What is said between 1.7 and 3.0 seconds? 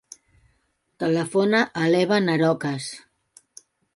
a l'Evan Arocas.